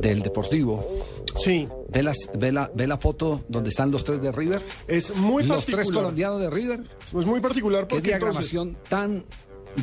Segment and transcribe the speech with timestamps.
[0.00, 0.86] del Deportivo.
[1.36, 4.62] Sí, ¿Ve, las, ve, la, ¿Ve la foto donde están los tres de River?
[4.86, 5.84] es muy los particular.
[5.86, 6.80] tres colombianos de River.
[7.18, 9.24] Es muy particular Qué porque entonces, diagramación tan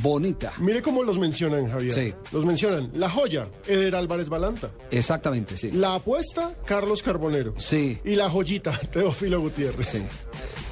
[0.02, 0.54] bonita.
[0.60, 1.94] mire cómo los mencionan, Javier.
[1.94, 2.14] Sí.
[2.32, 2.92] Los mencionan.
[2.94, 4.72] La joya, Eder Álvarez Balanta.
[4.90, 5.72] Exactamente, sí.
[5.72, 7.54] La apuesta, Carlos Carbonero.
[7.58, 7.98] Sí.
[8.06, 9.90] Y la joyita, Teófilo Gutiérrez.
[9.90, 10.06] Sí.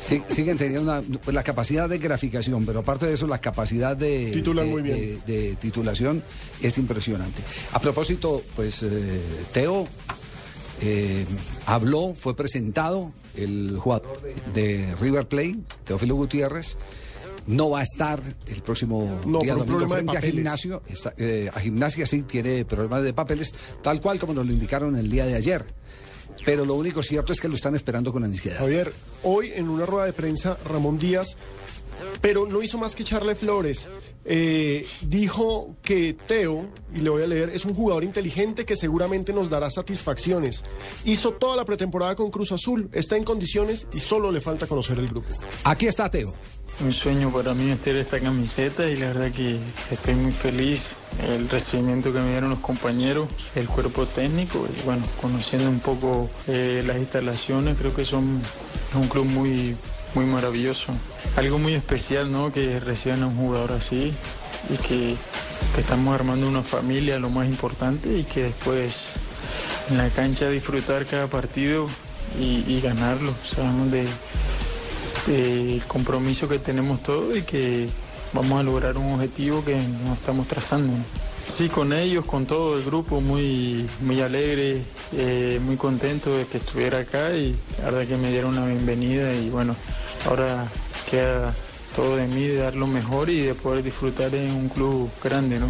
[0.06, 3.98] Sí, siguen teniendo una- pues, la capacidad de graficación, pero aparte de eso, la capacidad
[3.98, 5.22] de, Titulan de- muy bien.
[5.26, 6.22] de- de titulación
[6.62, 7.42] es impresionante.
[7.74, 9.20] A propósito, pues eh,
[9.52, 9.88] Teo
[10.82, 11.26] eh,
[11.66, 14.22] habló, fue presentado el jugador
[14.54, 16.78] de River Plate, Teófilo Gutiérrez.
[17.48, 20.82] No va a estar el próximo No, día domingo frente a gimnasio.
[20.88, 24.96] Está- eh, a gimnasia sí tiene problemas de papeles, tal cual como nos lo indicaron
[24.96, 25.66] el día de ayer.
[26.44, 28.60] Pero lo único cierto es que lo están esperando con ansiedad.
[28.60, 28.92] Javier,
[29.24, 31.38] hoy en una rueda de prensa, Ramón Díaz,
[32.22, 33.88] pero no hizo más que echarle flores.
[34.26, 39.34] Eh, dijo que Teo, y le voy a leer, es un jugador inteligente que seguramente
[39.34, 40.64] nos dará satisfacciones.
[41.06, 44.98] Hizo toda la pretemporada con Cruz Azul, está en condiciones y solo le falta conocer
[45.00, 45.30] el grupo.
[45.64, 46.34] Aquí está Teo.
[46.82, 49.58] Un sueño para mí vestir esta camiseta y la verdad que
[49.92, 50.96] estoy muy feliz.
[51.20, 56.30] El recibimiento que me dieron los compañeros, el cuerpo técnico y bueno, conociendo un poco
[56.48, 58.42] eh, las instalaciones, creo que son
[58.90, 59.78] es un club muy
[60.16, 60.94] muy maravilloso.
[61.36, 62.52] Algo muy especial, ¿no?
[62.52, 64.14] Que reciban a un jugador así
[64.70, 65.16] y que,
[65.76, 69.14] que estamos armando una familia, lo más importante, y que después
[69.90, 71.88] en la cancha disfrutar cada partido
[72.40, 73.34] y, y ganarlo.
[73.46, 74.08] Sabemos de,
[75.26, 77.90] del compromiso que tenemos todos y que
[78.34, 80.94] vamos a lograr un objetivo que nos estamos trazando.
[81.48, 86.58] Sí, con ellos, con todo el grupo, muy, muy alegre, eh, muy contento de que
[86.58, 89.76] estuviera acá y la verdad que me dieron una bienvenida y bueno,
[90.26, 90.68] ahora
[91.10, 91.56] queda
[91.96, 95.60] todo de mí de dar lo mejor y de poder disfrutar en un club grande,
[95.60, 95.68] ¿no?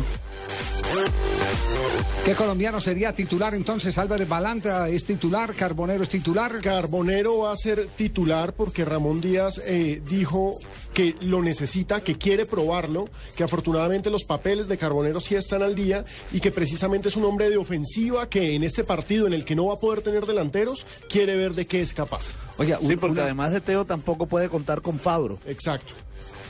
[2.26, 4.00] ¿Qué colombiano sería titular entonces?
[4.00, 6.60] Álvarez Balanta es titular, Carbonero es titular.
[6.60, 10.58] Carbonero va a ser titular porque Ramón Díaz eh, dijo
[10.96, 15.76] que lo necesita, que quiere probarlo, que afortunadamente los papeles de Carbonero sí están al
[15.76, 19.46] día y que precisamente es un hombre de ofensiva que en este partido en el
[19.46, 22.38] que no va a poder tener delanteros, quiere ver de qué es capaz.
[22.80, 25.38] Un- Sí, porque una, además de Teo tampoco puede contar con Fabro.
[25.46, 25.94] Exacto.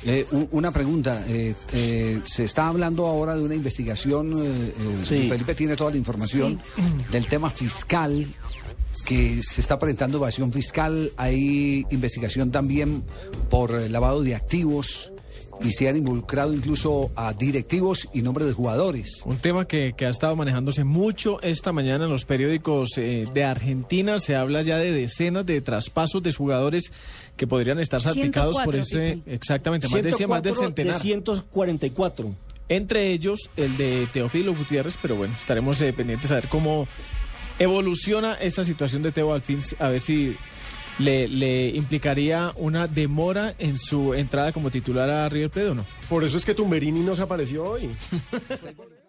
[0.06, 1.24] Eh, un- una pregunta.
[1.28, 4.34] eh, eh, se está hablando ahora de una investigación.
[4.34, 4.74] eh, eh,
[5.06, 5.28] Sí.
[5.30, 6.60] Felipe tiene toda la información
[7.12, 8.26] del tema fiscal
[9.06, 11.12] que se está presentando evasión fiscal.
[11.18, 13.04] Hay investigación también
[13.50, 15.12] por eh, lavado de activos
[15.62, 19.22] y se han involucrado incluso a directivos y nombres de jugadores.
[19.26, 23.44] Un tema que, que ha estado manejándose mucho esta mañana en los periódicos eh, de
[23.44, 24.20] Argentina.
[24.20, 26.92] Se habla ya de decenas de traspasos de jugadores
[27.38, 29.16] que podrían estar salpicados por 104, ese.
[29.18, 29.32] Pipi.
[29.32, 30.94] Exactamente, más de, cien- más del 104 centenar.
[30.96, 32.36] de 144.
[32.68, 36.88] Entre ellos el de Teófilo Gutiérrez, pero bueno, estaremos eh, pendientes a ver cómo
[37.60, 40.36] evoluciona esta situación de Teo al fin, a ver si
[41.00, 45.86] le, le implicaría una demora en su entrada como titular a River Plate o no.
[46.10, 47.90] Por eso es que Tumberini no se apareció hoy.